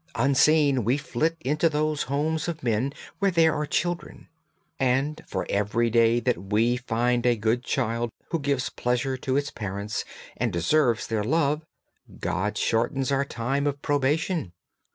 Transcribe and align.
'Unseen 0.15 0.83
we 0.83 0.97
flit 0.97 1.37
into 1.41 1.69
those 1.69 2.01
homes 2.09 2.47
of 2.47 2.63
men 2.63 2.91
where 3.19 3.29
there 3.29 3.53
are 3.53 3.67
children, 3.67 4.27
and 4.79 5.23
for 5.27 5.45
every 5.47 5.91
day 5.91 6.19
that 6.19 6.39
we 6.51 6.75
find 6.75 7.23
a 7.23 7.35
good 7.35 7.63
child 7.63 8.09
who 8.31 8.39
gives 8.39 8.69
pleasure 8.71 9.15
to 9.15 9.37
its 9.37 9.51
parents 9.51 10.03
and 10.35 10.51
deserves 10.51 11.05
their 11.05 11.23
love 11.23 11.61
God 12.19 12.57
shortens 12.57 13.11
our 13.11 13.23
time 13.25 13.67
of 13.67 13.79
probation. 13.83 14.53